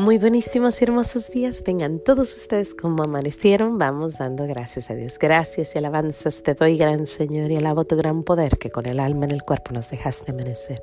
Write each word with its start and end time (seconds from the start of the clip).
Muy 0.00 0.16
buenísimos 0.16 0.80
y 0.80 0.84
hermosos 0.84 1.30
días 1.30 1.62
tengan 1.62 1.98
todos 1.98 2.34
ustedes 2.34 2.74
como 2.74 3.02
amanecieron. 3.02 3.76
Vamos 3.76 4.16
dando 4.16 4.46
gracias 4.46 4.90
a 4.90 4.94
Dios. 4.94 5.18
Gracias 5.18 5.74
y 5.74 5.78
alabanzas 5.78 6.42
te 6.42 6.54
doy, 6.54 6.78
gran 6.78 7.06
Señor, 7.06 7.50
y 7.50 7.56
alabo 7.56 7.84
tu 7.84 7.96
gran 7.96 8.22
poder 8.22 8.56
que 8.56 8.70
con 8.70 8.86
el 8.86 8.98
alma 8.98 9.26
en 9.26 9.32
el 9.32 9.42
cuerpo 9.42 9.72
nos 9.74 9.90
dejaste 9.90 10.32
amanecer. 10.32 10.82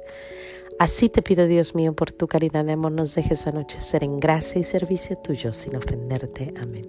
Así 0.77 1.09
te 1.09 1.23
pido, 1.23 1.47
Dios 1.47 1.73
mío, 1.73 1.95
por 1.95 2.11
tu 2.11 2.27
caridad 2.27 2.63
de 2.63 2.73
amor, 2.73 2.91
nos 2.91 3.15
dejes 3.15 3.47
anochecer 3.47 4.03
en 4.03 4.19
gracia 4.19 4.61
y 4.61 4.63
servicio 4.63 5.17
tuyo 5.17 5.51
sin 5.51 5.75
ofenderte. 5.75 6.53
Amén. 6.61 6.85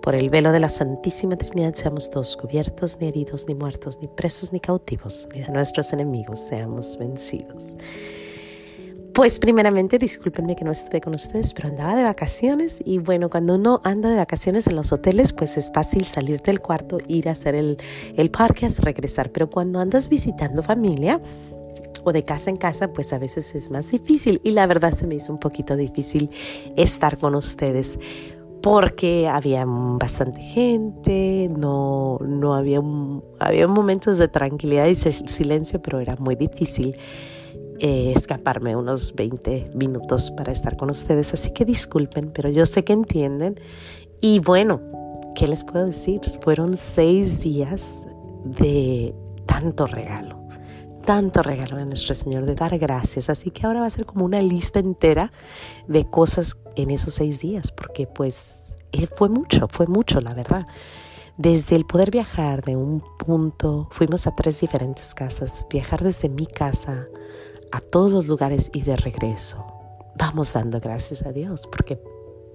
Por 0.00 0.14
el 0.14 0.30
velo 0.30 0.52
de 0.52 0.60
la 0.60 0.70
Santísima 0.70 1.36
Trinidad 1.36 1.74
seamos 1.74 2.08
todos 2.08 2.38
cubiertos, 2.38 2.96
ni 3.02 3.08
heridos, 3.08 3.46
ni 3.46 3.54
muertos, 3.54 3.98
ni 4.00 4.08
presos, 4.08 4.54
ni 4.54 4.60
cautivos, 4.60 5.28
ni 5.34 5.42
de 5.42 5.52
nuestros 5.52 5.92
enemigos 5.92 6.40
seamos 6.40 6.96
vencidos. 6.96 7.68
Pues 9.20 9.38
primeramente, 9.38 9.98
discúlpenme 9.98 10.56
que 10.56 10.64
no 10.64 10.70
estuve 10.70 11.02
con 11.02 11.14
ustedes, 11.14 11.52
pero 11.52 11.68
andaba 11.68 11.94
de 11.94 12.04
vacaciones 12.04 12.80
y 12.82 12.96
bueno, 12.96 13.28
cuando 13.28 13.56
uno 13.56 13.82
anda 13.84 14.08
de 14.08 14.16
vacaciones 14.16 14.66
en 14.66 14.76
los 14.76 14.94
hoteles, 14.94 15.34
pues 15.34 15.58
es 15.58 15.70
fácil 15.70 16.06
salir 16.06 16.40
del 16.40 16.60
cuarto, 16.62 16.96
ir 17.06 17.28
a 17.28 17.32
hacer 17.32 17.54
el, 17.54 17.76
el 18.16 18.32
regresar, 18.82 19.30
pero 19.30 19.50
cuando 19.50 19.78
andas 19.78 20.08
visitando 20.08 20.62
familia 20.62 21.20
o 22.02 22.14
de 22.14 22.24
casa 22.24 22.48
en 22.48 22.56
casa, 22.56 22.94
pues 22.94 23.12
a 23.12 23.18
veces 23.18 23.54
es 23.54 23.70
más 23.70 23.90
difícil 23.90 24.40
y 24.42 24.52
la 24.52 24.66
verdad 24.66 24.92
se 24.92 25.06
me 25.06 25.16
hizo 25.16 25.34
un 25.34 25.38
poquito 25.38 25.76
difícil 25.76 26.30
estar 26.78 27.18
con 27.18 27.34
ustedes 27.34 27.98
porque 28.62 29.28
había 29.28 29.66
bastante 29.66 30.40
gente, 30.40 31.50
no, 31.54 32.18
no 32.26 32.54
había, 32.54 32.80
había 33.38 33.68
momentos 33.68 34.16
de 34.16 34.28
tranquilidad 34.28 34.86
y 34.86 34.94
silencio, 34.94 35.82
pero 35.82 36.00
era 36.00 36.16
muy 36.16 36.36
difícil 36.36 36.96
eh, 37.80 38.12
escaparme 38.14 38.76
unos 38.76 39.14
20 39.14 39.70
minutos 39.74 40.30
para 40.32 40.52
estar 40.52 40.76
con 40.76 40.90
ustedes, 40.90 41.32
así 41.32 41.50
que 41.52 41.64
disculpen, 41.64 42.30
pero 42.30 42.50
yo 42.50 42.66
sé 42.66 42.84
que 42.84 42.92
entienden. 42.92 43.58
Y 44.20 44.40
bueno, 44.40 44.80
¿qué 45.34 45.48
les 45.48 45.64
puedo 45.64 45.86
decir? 45.86 46.20
Fueron 46.42 46.76
seis 46.76 47.40
días 47.40 47.96
de 48.44 49.14
tanto 49.46 49.86
regalo, 49.86 50.46
tanto 51.06 51.42
regalo 51.42 51.76
de 51.76 51.86
nuestro 51.86 52.14
Señor, 52.14 52.44
de 52.44 52.54
dar 52.54 52.78
gracias. 52.78 53.30
Así 53.30 53.50
que 53.50 53.66
ahora 53.66 53.80
va 53.80 53.86
a 53.86 53.90
ser 53.90 54.04
como 54.04 54.26
una 54.26 54.42
lista 54.42 54.78
entera 54.78 55.32
de 55.88 56.04
cosas 56.04 56.58
en 56.76 56.90
esos 56.90 57.14
seis 57.14 57.40
días, 57.40 57.72
porque 57.72 58.06
pues 58.06 58.74
eh, 58.92 59.06
fue 59.16 59.30
mucho, 59.30 59.68
fue 59.68 59.86
mucho, 59.86 60.20
la 60.20 60.34
verdad. 60.34 60.66
Desde 61.38 61.76
el 61.76 61.86
poder 61.86 62.10
viajar 62.10 62.62
de 62.62 62.76
un 62.76 63.02
punto, 63.18 63.88
fuimos 63.90 64.26
a 64.26 64.36
tres 64.36 64.60
diferentes 64.60 65.14
casas, 65.14 65.64
viajar 65.70 66.02
desde 66.02 66.28
mi 66.28 66.44
casa 66.44 67.08
a 67.72 67.80
todos 67.80 68.10
los 68.12 68.28
lugares 68.28 68.70
y 68.72 68.82
de 68.82 68.96
regreso. 68.96 69.64
Vamos 70.16 70.52
dando 70.52 70.80
gracias 70.80 71.22
a 71.22 71.32
Dios, 71.32 71.66
porque 71.70 72.00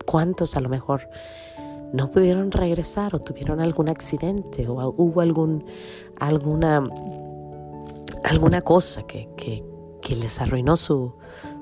cuántos 0.06 0.56
a 0.56 0.62
lo 0.62 0.70
mejor 0.70 1.10
no 1.94 2.12
pudieron 2.12 2.52
regresar 2.52 3.16
o 3.16 3.20
tuvieron 3.20 3.62
algún 3.62 3.90
accidente 3.90 4.68
o 4.68 4.94
hubo 4.98 5.22
algún, 5.22 5.66
alguna, 6.20 6.84
alguna 8.24 8.62
cosa 8.62 9.04
que, 9.04 9.30
que, 9.38 9.64
les 10.16 10.40
arruinó 10.40 10.78
su, 10.78 11.16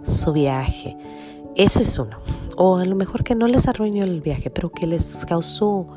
su 0.03 0.33
viaje. 0.33 0.97
Eso 1.55 1.81
es 1.81 1.97
uno. 1.97 2.19
O 2.57 2.75
a 2.75 2.83
lo 2.85 2.95
mejor 2.95 3.23
que 3.23 3.35
no 3.35 3.47
les 3.47 3.67
arruinó 3.69 4.03
el 4.03 4.19
viaje, 4.19 4.49
pero 4.49 4.69
que 4.69 4.85
les 4.85 5.25
causó 5.25 5.87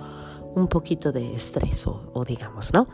un 0.54 0.68
poquito 0.68 1.10
de 1.10 1.34
estrés 1.34 1.86
o, 1.88 2.10
o 2.12 2.24
digamos, 2.24 2.72
¿no? 2.72 2.88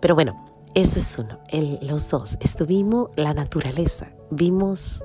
Pero 0.00 0.14
bueno, 0.14 0.42
ese 0.74 1.00
es 1.00 1.18
uno. 1.18 1.38
El, 1.48 1.78
los 1.82 2.10
dos. 2.10 2.36
Estuvimos 2.40 3.10
la 3.16 3.34
naturaleza. 3.34 4.08
Vimos 4.30 5.02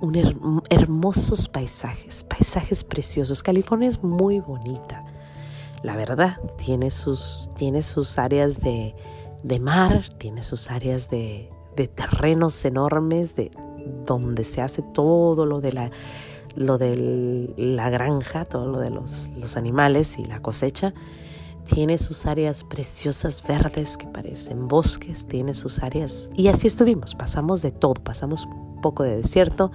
un 0.00 0.62
hermosos 0.70 1.48
paisajes, 1.48 2.24
paisajes 2.24 2.84
preciosos. 2.84 3.42
California 3.42 3.88
es 3.88 4.02
muy 4.02 4.40
bonita. 4.40 5.04
La 5.82 5.96
verdad, 5.96 6.38
tiene 6.56 6.90
sus, 6.90 7.50
tiene 7.56 7.82
sus 7.82 8.18
áreas 8.18 8.60
de, 8.60 8.94
de 9.42 9.60
mar, 9.60 10.04
tiene 10.18 10.42
sus 10.42 10.70
áreas 10.70 11.10
de, 11.10 11.50
de, 11.76 11.88
terrenos 11.88 12.64
enormes, 12.64 13.34
de 13.34 13.50
donde 14.06 14.44
se 14.44 14.60
hace 14.60 14.82
todo 14.82 15.46
lo 15.46 15.60
de 15.60 15.72
la, 15.72 15.90
lo 16.54 16.78
la 16.78 17.90
granja, 17.90 18.44
todo 18.44 18.66
lo 18.66 18.78
de 18.78 18.90
los, 18.90 19.30
los 19.36 19.56
animales 19.56 20.18
y 20.18 20.24
la 20.24 20.40
cosecha 20.40 20.94
tiene 21.66 21.98
sus 21.98 22.26
áreas 22.26 22.64
preciosas 22.64 23.42
verdes 23.46 23.96
que 23.96 24.06
parecen 24.06 24.68
bosques, 24.68 25.26
tiene 25.26 25.54
sus 25.54 25.80
áreas 25.80 26.30
y 26.34 26.48
así 26.48 26.66
estuvimos, 26.66 27.14
pasamos 27.14 27.62
de 27.62 27.70
todo, 27.70 27.94
pasamos 27.94 28.46
un 28.46 28.80
poco 28.80 29.02
de 29.02 29.16
desierto, 29.16 29.70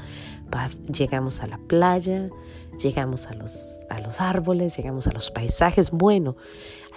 llegamos 0.91 1.41
a 1.41 1.47
la 1.47 1.57
playa, 1.57 2.29
llegamos 2.81 3.27
a 3.27 3.33
los, 3.33 3.77
a 3.89 3.99
los 3.99 4.21
árboles, 4.21 4.75
llegamos 4.77 5.07
a 5.07 5.11
los 5.11 5.31
paisajes, 5.31 5.91
bueno, 5.91 6.35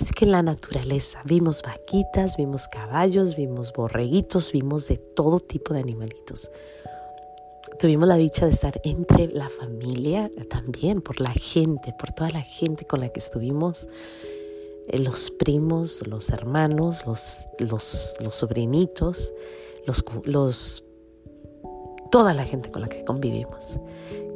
así 0.00 0.12
que 0.12 0.24
en 0.24 0.32
la 0.32 0.42
naturaleza 0.42 1.20
vimos 1.24 1.62
vaquitas, 1.62 2.36
vimos 2.36 2.68
caballos, 2.68 3.36
vimos 3.36 3.72
borreguitos, 3.72 4.52
vimos 4.52 4.88
de 4.88 4.96
todo 4.96 5.40
tipo 5.40 5.74
de 5.74 5.80
animalitos. 5.80 6.50
Tuvimos 7.78 8.08
la 8.08 8.16
dicha 8.16 8.46
de 8.46 8.52
estar 8.52 8.80
entre 8.82 9.28
la 9.28 9.48
familia 9.48 10.30
también, 10.48 11.00
por 11.00 11.20
la 11.20 11.32
gente, 11.32 11.94
por 11.96 12.10
toda 12.10 12.30
la 12.30 12.42
gente 12.42 12.86
con 12.86 13.00
la 13.00 13.10
que 13.10 13.20
estuvimos 13.20 13.88
los 14.96 15.30
primos, 15.30 16.06
los 16.06 16.30
hermanos, 16.30 17.04
los, 17.06 17.46
los, 17.58 18.16
los 18.20 18.34
sobrinitos, 18.34 19.34
los, 19.86 20.04
los, 20.24 20.84
toda 22.10 22.32
la 22.32 22.44
gente 22.44 22.70
con 22.70 22.82
la 22.82 22.88
que 22.88 23.04
convivimos. 23.04 23.78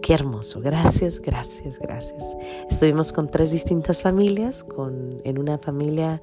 Qué 0.02 0.14
hermoso. 0.14 0.60
Gracias, 0.60 1.20
gracias, 1.20 1.78
gracias. 1.78 2.36
Estuvimos 2.68 3.12
con 3.12 3.30
tres 3.30 3.52
distintas 3.52 4.02
familias. 4.02 4.64
Con, 4.64 5.20
en 5.24 5.38
una 5.38 5.58
familia 5.58 6.20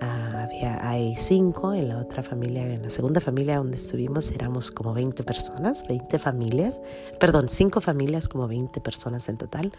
ah, 0.00 0.42
había, 0.42 0.88
hay 0.88 1.14
cinco, 1.16 1.72
en 1.72 1.88
la 1.88 1.98
otra 1.98 2.22
familia, 2.22 2.74
en 2.74 2.82
la 2.82 2.90
segunda 2.90 3.20
familia 3.20 3.58
donde 3.58 3.76
estuvimos 3.76 4.32
éramos 4.32 4.72
como 4.72 4.92
20 4.92 5.22
personas, 5.22 5.86
20 5.86 6.18
familias, 6.18 6.80
perdón, 7.20 7.48
cinco 7.48 7.80
familias, 7.80 8.28
como 8.28 8.48
20 8.48 8.80
personas 8.80 9.28
en 9.28 9.38
total 9.38 9.72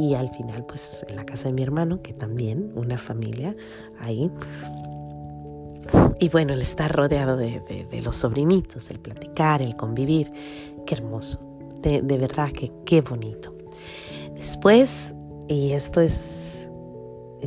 y 0.00 0.14
al 0.14 0.30
final 0.30 0.64
pues 0.64 1.04
en 1.08 1.16
la 1.16 1.26
casa 1.26 1.48
de 1.48 1.52
mi 1.52 1.62
hermano, 1.62 2.00
que 2.00 2.14
también 2.14 2.72
una 2.74 2.96
familia 2.96 3.54
ahí. 3.98 4.30
Y 6.18 6.30
bueno, 6.30 6.54
el 6.54 6.62
estar 6.62 6.90
rodeado 6.90 7.36
de, 7.36 7.62
los 8.02 8.16
sobrinitos, 8.16 8.90
el 8.90 8.98
platicar, 8.98 9.60
el 9.60 9.76
convivir, 9.76 10.32
qué 10.86 10.94
hermoso, 10.94 11.38
de, 11.82 12.00
de 12.00 12.16
verdad 12.16 12.50
que 12.50 12.72
qué 12.86 13.02
bonito. 13.02 13.54
Después, 14.34 15.14
y 15.48 15.72
esto 15.72 16.00
es 16.00 16.70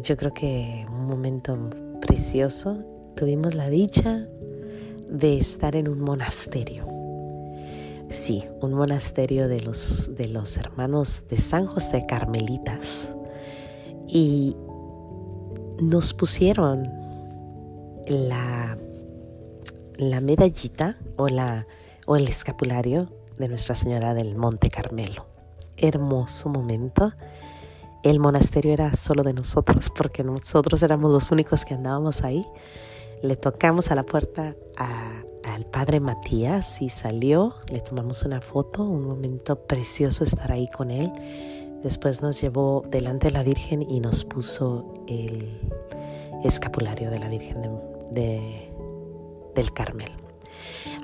yo 0.04 0.16
creo 0.16 0.34
que 0.34 0.86
un 0.92 1.08
momento 1.08 1.58
precioso, 2.02 2.84
tuvimos 3.16 3.56
la 3.56 3.70
dicha 3.70 4.28
de 5.10 5.38
estar 5.38 5.76
en 5.76 5.88
un 5.88 6.02
monasterio 6.02 7.03
Sí, 8.14 8.46
un 8.62 8.76
monasterio 8.76 9.48
de 9.48 9.60
los, 9.60 10.16
de 10.16 10.28
los 10.28 10.56
hermanos 10.58 11.24
de 11.30 11.38
San 11.38 11.66
José 11.66 12.06
Carmelitas. 12.08 13.16
Y 14.08 14.56
nos 15.82 16.14
pusieron 16.14 16.92
la, 18.08 18.78
la 19.98 20.22
medallita 20.22 20.96
o, 21.18 21.28
la, 21.28 21.66
o 22.06 22.16
el 22.16 22.28
escapulario 22.28 23.10
de 23.40 23.48
Nuestra 23.48 23.74
Señora 23.74 24.14
del 24.14 24.36
Monte 24.36 24.70
Carmelo. 24.70 25.26
Hermoso 25.76 26.50
momento. 26.50 27.14
El 28.04 28.20
monasterio 28.20 28.74
era 28.74 28.96
solo 28.96 29.24
de 29.24 29.34
nosotros 29.34 29.90
porque 29.90 30.24
nosotros 30.24 30.84
éramos 30.84 31.12
los 31.12 31.32
únicos 31.32 31.66
que 31.66 31.74
andábamos 31.74 32.24
ahí. 32.24 32.46
Le 33.24 33.38
tocamos 33.38 33.90
a 33.90 33.96
la 33.96 34.04
puerta 34.04 34.56
a 34.78 35.24
al 35.54 35.66
padre 35.66 36.00
Matías 36.00 36.82
y 36.82 36.90
salió, 36.90 37.56
le 37.68 37.80
tomamos 37.80 38.24
una 38.24 38.42
foto, 38.42 38.84
un 38.84 39.06
momento 39.06 39.56
precioso 39.56 40.24
estar 40.24 40.52
ahí 40.52 40.68
con 40.68 40.90
él. 40.90 41.12
Después 41.84 42.22
nos 42.22 42.42
llevó 42.42 42.84
delante 42.90 43.28
de 43.28 43.34
la 43.34 43.44
Virgen 43.44 43.84
y 43.84 44.00
nos 44.00 44.26
puso 44.26 45.04
el 45.08 45.60
escapulario 46.44 47.12
de 47.12 47.20
la 47.20 47.28
Virgen 47.28 47.62
de, 48.12 48.72
del 49.54 49.74
Carmel. 49.74 50.10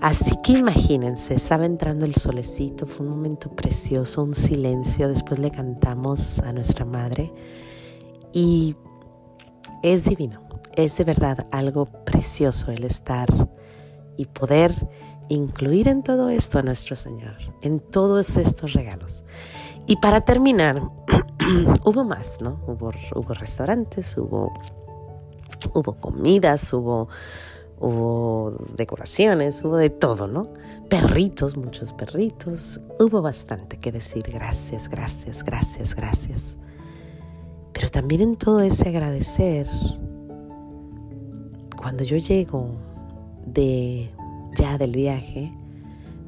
Así 0.01 0.36
que 0.42 0.54
imagínense, 0.54 1.36
estaba 1.36 1.66
entrando 1.66 2.06
el 2.06 2.16
solecito, 2.16 2.88
fue 2.88 3.06
un 3.06 3.12
momento 3.12 3.50
precioso, 3.50 4.24
un 4.24 4.34
silencio, 4.34 5.10
después 5.10 5.40
le 5.40 5.51
cantamos 5.51 6.40
a 6.40 6.54
nuestra 6.54 6.86
madre 6.86 7.31
y 8.34 8.75
es 9.84 10.06
divino, 10.06 10.42
es 10.75 10.98
de 10.98 11.04
verdad 11.04 11.48
algo 11.51 11.86
precioso 11.86 12.72
el 12.72 12.86
estar 12.86 13.49
y 14.19 14.25
poder 14.25 14.74
incluir 15.30 15.88
en 15.88 16.04
todo 16.04 16.27
esto 16.30 16.60
a 16.60 16.62
nuestro 16.62 16.98
Señor, 16.98 17.38
en 17.62 17.80
todos 17.80 18.36
estos 18.36 18.74
regalos. 18.74 19.24
Y 19.88 19.95
para 19.95 20.21
terminar, 20.21 20.81
hubo 21.86 22.04
más, 22.04 22.42
¿no? 22.42 22.60
Hubo, 22.68 22.92
hubo 23.16 23.33
restaurantes, 23.33 24.18
hubo, 24.18 24.51
hubo 25.74 25.94
comidas, 26.01 26.74
hubo, 26.74 27.07
hubo 27.80 28.57
decoraciones, 28.75 29.63
hubo 29.63 29.77
de 29.77 29.89
todo, 29.89 30.27
¿no? 30.27 30.50
Perritos, 30.89 31.56
muchos 31.56 31.94
perritos. 31.94 32.81
Hubo 33.00 33.22
bastante 33.22 33.80
que 33.80 33.94
decir 33.94 34.24
gracias, 34.24 34.89
gracias, 34.89 35.45
gracias, 35.45 35.95
gracias. 35.95 36.57
Pero 37.72 37.88
también 37.88 38.19
en 38.19 38.36
todo 38.36 38.60
ese 38.60 38.89
agradecer, 38.89 39.69
cuando 41.77 42.04
yo 42.04 42.18
llego 42.18 42.89
de 43.54 44.12
ya 44.57 44.78
del 44.78 44.92
viaje, 44.92 45.54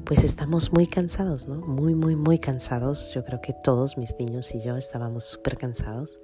pues 0.04 0.24
estamos 0.24 0.72
muy 0.72 0.86
cansados, 0.86 1.46
¿no? 1.46 1.56
Muy, 1.60 1.94
muy, 1.94 2.16
muy 2.16 2.38
cansados. 2.38 3.12
Yo 3.14 3.24
creo 3.24 3.40
que 3.40 3.52
todos 3.52 3.96
mis 3.96 4.14
niños 4.18 4.54
y 4.54 4.60
yo 4.60 4.76
estábamos 4.76 5.24
súper 5.24 5.56
cansados. 5.56 6.20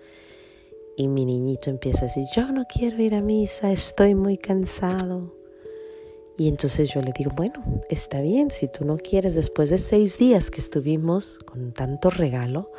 Y 0.96 1.08
mi 1.08 1.24
niñito 1.24 1.70
empieza 1.70 2.00
a 2.00 2.08
decir, 2.08 2.26
yo 2.34 2.50
no 2.52 2.64
quiero 2.64 3.00
ir 3.02 3.14
a 3.14 3.20
misa, 3.20 3.70
estoy 3.70 4.14
muy 4.14 4.36
cansado. 4.36 5.34
Y 6.36 6.48
entonces 6.48 6.92
yo 6.92 7.00
le 7.02 7.12
digo, 7.12 7.32
bueno, 7.36 7.64
está 7.88 8.20
bien, 8.20 8.50
si 8.50 8.68
tú 8.68 8.84
no 8.84 8.96
quieres, 8.96 9.34
después 9.34 9.70
de 9.70 9.78
seis 9.78 10.18
días 10.18 10.50
que 10.50 10.60
estuvimos 10.60 11.38
con 11.40 11.72
tanto 11.72 12.10
regalo, 12.10 12.70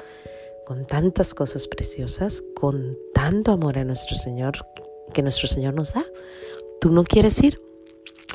con 0.66 0.86
tantas 0.86 1.33
cosas 1.33 1.68
preciosas, 1.68 2.44
con 2.56 2.98
tanto 3.13 3.51
amor 3.51 3.77
a 3.77 3.83
nuestro 3.83 4.16
Señor, 4.16 4.66
que 5.13 5.21
nuestro 5.21 5.48
Señor 5.48 5.74
nos 5.74 5.94
da, 5.94 6.06
tú 6.80 6.92
no 6.92 7.04
quieres 7.04 7.42
ir, 7.42 7.62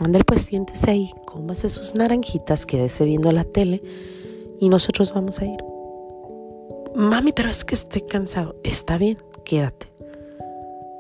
Andel, 0.01 0.25
pues 0.25 0.43
siéntese 0.43 0.91
ahí, 0.91 1.15
cómase 1.25 1.69
sus 1.69 1.95
naranjitas, 1.95 2.67
quédese 2.67 3.05
viendo 3.05 3.31
la 3.31 3.45
tele 3.45 3.83
y 4.61 4.69
nosotros 4.69 5.13
vamos 5.15 5.41
a 5.41 5.47
ir. 5.47 5.57
Mami, 6.95 7.33
pero 7.33 7.51
es 7.51 7.65
que 7.65 7.75
estoy 7.75 8.03
cansado. 8.03 8.57
Está 8.63 8.99
bien, 8.99 9.19
quédate. 9.45 9.89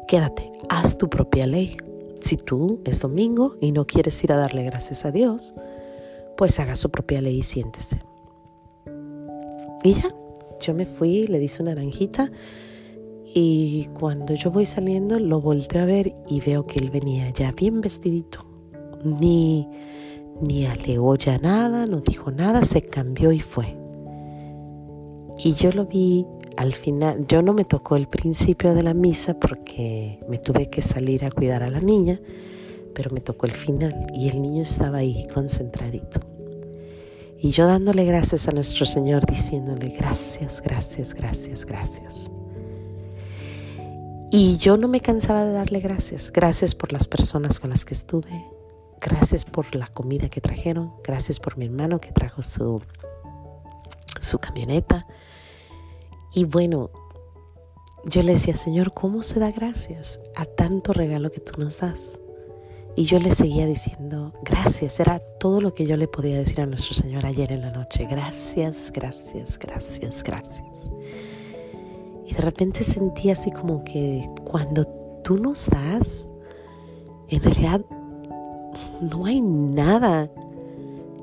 Quédate, 0.06 0.52
haz 0.68 0.98
tu 0.98 1.08
propia 1.08 1.46
ley. 1.46 1.76
Si 2.20 2.36
tú 2.36 2.80
es 2.84 3.00
domingo 3.00 3.56
y 3.60 3.72
no 3.72 3.86
quieres 3.86 4.22
ir 4.24 4.32
a 4.32 4.36
darle 4.36 4.64
gracias 4.64 5.04
a 5.04 5.10
Dios, 5.10 5.54
pues 6.36 6.58
haga 6.58 6.74
su 6.74 6.90
propia 6.90 7.20
ley 7.20 7.38
y 7.38 7.42
siéntese. 7.42 8.00
Y 9.82 9.94
ya, 9.94 10.08
yo 10.60 10.74
me 10.74 10.86
fui, 10.86 11.26
le 11.26 11.38
di 11.38 11.48
su 11.48 11.62
naranjita 11.62 12.30
y 13.26 13.86
cuando 13.98 14.34
yo 14.34 14.50
voy 14.50 14.66
saliendo 14.66 15.18
lo 15.18 15.40
volteo 15.40 15.82
a 15.82 15.84
ver 15.84 16.14
y 16.28 16.40
veo 16.40 16.64
que 16.64 16.78
él 16.78 16.90
venía 16.90 17.28
ya 17.30 17.52
bien 17.52 17.80
vestidito, 17.80 18.46
ni, 19.04 19.68
ni 20.40 20.66
alegó 20.66 21.16
ya 21.16 21.38
nada, 21.38 21.86
no 21.86 22.00
dijo 22.00 22.30
nada, 22.30 22.64
se 22.64 22.82
cambió 22.82 23.32
y 23.32 23.40
fue. 23.40 23.76
Y 25.38 25.54
yo 25.54 25.72
lo 25.72 25.86
vi 25.86 26.26
al 26.56 26.72
final, 26.72 27.26
yo 27.26 27.42
no 27.42 27.52
me 27.52 27.64
tocó 27.64 27.96
el 27.96 28.06
principio 28.06 28.74
de 28.74 28.82
la 28.82 28.94
misa 28.94 29.38
porque 29.38 30.20
me 30.28 30.38
tuve 30.38 30.70
que 30.70 30.82
salir 30.82 31.24
a 31.24 31.30
cuidar 31.30 31.62
a 31.62 31.70
la 31.70 31.80
niña, 31.80 32.20
pero 32.94 33.10
me 33.10 33.20
tocó 33.20 33.46
el 33.46 33.52
final 33.52 34.06
y 34.14 34.28
el 34.28 34.40
niño 34.40 34.62
estaba 34.62 34.98
ahí 34.98 35.26
concentradito. 35.34 36.20
Y 37.38 37.50
yo 37.50 37.66
dándole 37.66 38.04
gracias 38.04 38.48
a 38.48 38.52
nuestro 38.52 38.86
Señor, 38.86 39.26
diciéndole 39.26 39.88
gracias, 39.88 40.62
gracias, 40.62 41.12
gracias, 41.12 41.66
gracias. 41.66 42.30
Y 44.30 44.56
yo 44.56 44.76
no 44.76 44.88
me 44.88 45.00
cansaba 45.00 45.44
de 45.44 45.52
darle 45.52 45.78
gracias. 45.80 46.32
Gracias 46.32 46.74
por 46.74 46.92
las 46.92 47.06
personas 47.06 47.60
con 47.60 47.70
las 47.70 47.84
que 47.84 47.94
estuve, 47.94 48.44
Gracias 49.00 49.44
por 49.44 49.74
la 49.74 49.86
comida 49.86 50.28
que 50.28 50.40
trajeron. 50.40 50.92
Gracias 51.02 51.40
por 51.40 51.56
mi 51.56 51.66
hermano 51.66 52.00
que 52.00 52.12
trajo 52.12 52.42
su, 52.42 52.82
su 54.20 54.38
camioneta. 54.38 55.06
Y 56.34 56.44
bueno, 56.44 56.90
yo 58.06 58.22
le 58.22 58.34
decía, 58.34 58.56
Señor, 58.56 58.92
¿cómo 58.92 59.22
se 59.22 59.40
da 59.40 59.50
gracias 59.50 60.20
a 60.34 60.44
tanto 60.44 60.92
regalo 60.92 61.30
que 61.30 61.40
tú 61.40 61.60
nos 61.60 61.78
das? 61.78 62.20
Y 62.96 63.04
yo 63.04 63.18
le 63.18 63.32
seguía 63.32 63.66
diciendo, 63.66 64.32
gracias, 64.42 65.00
era 65.00 65.18
todo 65.18 65.60
lo 65.60 65.74
que 65.74 65.84
yo 65.86 65.96
le 65.96 66.06
podía 66.06 66.38
decir 66.38 66.60
a 66.60 66.66
nuestro 66.66 66.94
Señor 66.94 67.26
ayer 67.26 67.50
en 67.50 67.62
la 67.62 67.70
noche. 67.72 68.06
Gracias, 68.08 68.92
gracias, 68.94 69.58
gracias, 69.58 70.22
gracias. 70.22 70.90
Y 72.26 72.34
de 72.34 72.40
repente 72.40 72.84
sentí 72.84 73.30
así 73.30 73.50
como 73.50 73.82
que 73.82 74.28
cuando 74.44 74.86
tú 75.24 75.38
nos 75.38 75.68
das, 75.68 76.30
en 77.28 77.42
realidad 77.42 77.80
no 79.00 79.26
hay 79.26 79.40
nada 79.40 80.30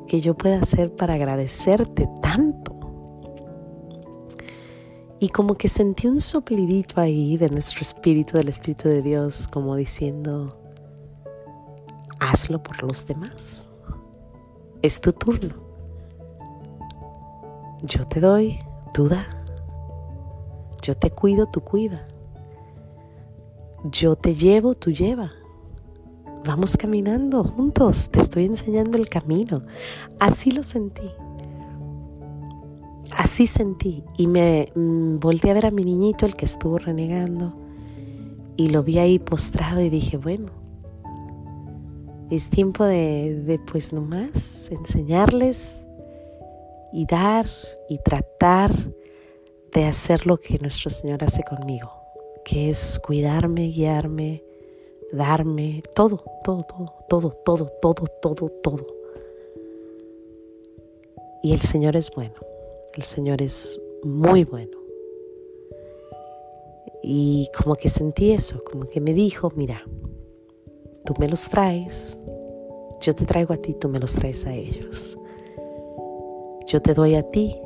que 0.07 0.21
yo 0.21 0.35
pueda 0.35 0.59
hacer 0.59 0.95
para 0.95 1.13
agradecerte 1.13 2.07
tanto. 2.21 2.71
Y 5.19 5.29
como 5.29 5.55
que 5.55 5.67
sentí 5.67 6.07
un 6.07 6.19
soplidito 6.19 6.99
ahí 6.99 7.37
de 7.37 7.47
nuestro 7.49 7.81
espíritu, 7.81 8.37
del 8.37 8.49
Espíritu 8.49 8.89
de 8.89 9.01
Dios, 9.01 9.47
como 9.47 9.75
diciendo, 9.75 10.57
hazlo 12.19 12.61
por 12.61 12.81
los 12.83 13.05
demás. 13.05 13.69
Es 14.81 14.99
tu 14.99 15.13
turno. 15.13 15.55
Yo 17.83 18.07
te 18.07 18.19
doy, 18.19 18.59
tú 18.93 19.07
da. 19.07 19.43
Yo 20.81 20.97
te 20.97 21.11
cuido, 21.11 21.45
tú 21.45 21.61
cuida. 21.61 22.07
Yo 23.85 24.15
te 24.15 24.33
llevo, 24.33 24.73
tú 24.73 24.91
lleva. 24.91 25.31
Vamos 26.43 26.75
caminando 26.75 27.43
juntos, 27.43 28.09
te 28.09 28.19
estoy 28.19 28.45
enseñando 28.45 28.97
el 28.97 29.07
camino. 29.09 29.61
Así 30.19 30.51
lo 30.51 30.63
sentí. 30.63 31.09
Así 33.15 33.45
sentí. 33.45 34.03
Y 34.17 34.25
me 34.25 34.71
mm, 34.73 35.19
volteé 35.19 35.51
a 35.51 35.53
ver 35.53 35.67
a 35.67 35.71
mi 35.71 35.83
niñito, 35.83 36.25
el 36.25 36.35
que 36.35 36.45
estuvo 36.45 36.79
renegando, 36.79 37.53
y 38.57 38.69
lo 38.69 38.81
vi 38.81 38.97
ahí 38.97 39.19
postrado 39.19 39.81
y 39.81 39.89
dije, 39.89 40.17
bueno, 40.17 40.51
es 42.31 42.49
tiempo 42.49 42.85
de, 42.85 43.43
de 43.45 43.59
pues 43.59 43.93
nomás 43.93 44.71
enseñarles 44.71 45.85
y 46.91 47.05
dar 47.05 47.45
y 47.87 47.99
tratar 47.99 48.73
de 49.73 49.85
hacer 49.85 50.25
lo 50.25 50.37
que 50.37 50.57
nuestro 50.57 50.89
Señor 50.89 51.23
hace 51.23 51.43
conmigo, 51.43 51.91
que 52.43 52.69
es 52.69 52.99
cuidarme, 52.99 53.67
guiarme, 53.67 54.43
darme 55.11 55.83
todo, 55.93 56.23
todo, 56.43 56.63
todo, 56.63 56.93
todo, 57.07 57.29
todo, 57.43 57.65
todo, 57.81 58.07
todo, 58.21 58.49
todo. 58.63 58.87
Y 61.43 61.53
el 61.53 61.61
Señor 61.61 61.95
es 61.95 62.11
bueno, 62.11 62.35
el 62.95 63.03
Señor 63.03 63.41
es 63.41 63.79
muy 64.03 64.43
bueno. 64.43 64.77
Y 67.03 67.49
como 67.57 67.75
que 67.75 67.89
sentí 67.89 68.31
eso, 68.31 68.63
como 68.63 68.87
que 68.87 69.01
me 69.01 69.13
dijo, 69.13 69.51
mira, 69.55 69.83
tú 71.03 71.15
me 71.17 71.27
los 71.27 71.49
traes, 71.49 72.17
yo 72.99 73.15
te 73.15 73.25
traigo 73.25 73.53
a 73.53 73.57
ti, 73.57 73.73
tú 73.73 73.89
me 73.89 73.99
los 73.99 74.13
traes 74.13 74.45
a 74.45 74.53
ellos. 74.53 75.17
Yo 76.67 76.81
te 76.81 76.93
doy 76.93 77.15
a 77.15 77.23
ti, 77.23 77.57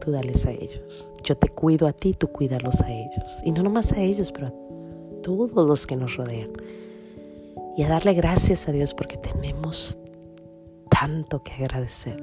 tú 0.00 0.10
dales 0.10 0.44
a 0.46 0.50
ellos. 0.50 1.08
Yo 1.22 1.36
te 1.36 1.48
cuido 1.48 1.86
a 1.86 1.92
ti, 1.92 2.14
tú 2.14 2.28
cuídalos 2.28 2.80
a 2.80 2.92
ellos. 2.92 3.40
Y 3.44 3.52
no 3.52 3.62
nomás 3.62 3.92
a 3.92 4.00
ellos, 4.00 4.32
pero 4.32 4.48
a 4.48 4.63
todos 5.24 5.66
los 5.66 5.86
que 5.86 5.96
nos 5.96 6.16
rodean. 6.16 6.50
Y 7.76 7.82
a 7.82 7.88
darle 7.88 8.14
gracias 8.14 8.68
a 8.68 8.72
Dios 8.72 8.94
porque 8.94 9.16
tenemos 9.16 9.98
tanto 10.88 11.42
que 11.42 11.52
agradecer, 11.54 12.22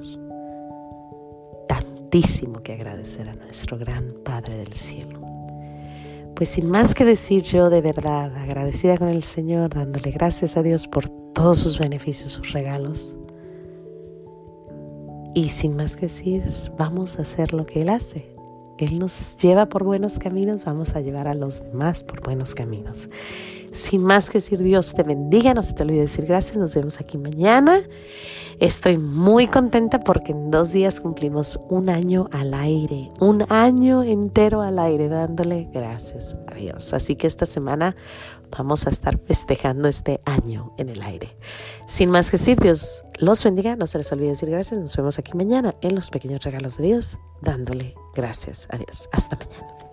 tantísimo 1.68 2.62
que 2.62 2.72
agradecer 2.72 3.28
a 3.28 3.34
nuestro 3.34 3.76
gran 3.76 4.14
Padre 4.24 4.56
del 4.56 4.72
cielo. 4.72 5.20
Pues 6.34 6.48
sin 6.48 6.70
más 6.70 6.94
que 6.94 7.04
decir 7.04 7.42
yo 7.42 7.68
de 7.68 7.82
verdad, 7.82 8.34
agradecida 8.34 8.96
con 8.96 9.08
el 9.08 9.24
Señor, 9.24 9.74
dándole 9.74 10.10
gracias 10.10 10.56
a 10.56 10.62
Dios 10.62 10.88
por 10.88 11.08
todos 11.34 11.58
sus 11.58 11.78
beneficios, 11.78 12.32
sus 12.32 12.52
regalos. 12.52 13.14
Y 15.34 15.50
sin 15.50 15.76
más 15.76 15.96
que 15.96 16.06
decir, 16.06 16.42
vamos 16.78 17.18
a 17.18 17.22
hacer 17.22 17.52
lo 17.52 17.66
que 17.66 17.82
Él 17.82 17.90
hace, 17.90 18.31
él 18.84 18.98
nos 18.98 19.36
lleva 19.38 19.66
por 19.66 19.84
buenos 19.84 20.18
caminos, 20.18 20.64
vamos 20.64 20.96
a 20.96 21.00
llevar 21.00 21.28
a 21.28 21.34
los 21.34 21.62
demás 21.62 22.02
por 22.02 22.20
buenos 22.20 22.54
caminos. 22.54 23.08
Sin 23.72 24.02
más 24.02 24.28
que 24.28 24.38
decir, 24.38 24.62
Dios 24.62 24.92
te 24.92 25.02
bendiga, 25.02 25.54
no 25.54 25.62
se 25.62 25.72
te 25.72 25.82
olvide 25.82 26.02
decir 26.02 26.26
gracias, 26.26 26.58
nos 26.58 26.74
vemos 26.74 27.00
aquí 27.00 27.16
mañana. 27.16 27.80
Estoy 28.60 28.98
muy 28.98 29.46
contenta 29.46 30.00
porque 30.00 30.32
en 30.32 30.50
dos 30.50 30.72
días 30.72 31.00
cumplimos 31.00 31.58
un 31.70 31.88
año 31.88 32.28
al 32.32 32.52
aire, 32.52 33.10
un 33.18 33.46
año 33.48 34.02
entero 34.02 34.60
al 34.60 34.78
aire 34.78 35.08
dándole 35.08 35.68
gracias 35.72 36.36
a 36.48 36.54
Dios. 36.54 36.92
Así 36.92 37.16
que 37.16 37.26
esta 37.26 37.46
semana 37.46 37.96
vamos 38.50 38.86
a 38.86 38.90
estar 38.90 39.18
festejando 39.18 39.88
este 39.88 40.20
año 40.26 40.74
en 40.76 40.90
el 40.90 41.00
aire. 41.00 41.36
Sin 41.86 42.10
más 42.10 42.30
que 42.30 42.36
decir, 42.36 42.58
Dios 42.58 43.04
los 43.18 43.42
bendiga, 43.42 43.74
no 43.76 43.86
se 43.86 43.98
les 43.98 44.12
olvide 44.12 44.28
decir 44.28 44.50
gracias, 44.50 44.78
nos 44.78 44.94
vemos 44.96 45.18
aquí 45.18 45.32
mañana 45.34 45.74
en 45.80 45.94
los 45.94 46.10
pequeños 46.10 46.42
regalos 46.42 46.76
de 46.76 46.84
Dios 46.84 47.18
dándole 47.40 47.94
gracias 48.14 48.66
a 48.70 48.78
Dios. 48.78 49.08
Hasta 49.12 49.36
mañana. 49.36 49.91